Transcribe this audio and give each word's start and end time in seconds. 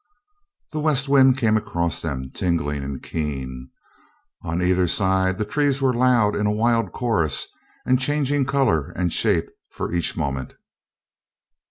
The 0.71 0.79
west 0.79 1.07
wind 1.07 1.37
came 1.37 1.57
across 1.57 2.01
them, 2.01 2.31
tingling 2.31 2.83
and 2.83 3.03
keen. 3.03 3.69
On 4.41 4.59
either 4.59 4.87
side 4.87 5.37
the 5.37 5.45
trees 5.45 5.79
were 5.79 5.93
loud 5.93 6.35
in 6.35 6.47
a 6.47 6.51
wild 6.51 6.91
chorus 6.91 7.45
and 7.85 7.99
changing 8.01 8.45
color 8.47 8.87
and 8.95 9.13
shape 9.13 9.47
for 9.69 9.93
each 9.93 10.17
mo 10.17 10.31
ment. 10.31 10.55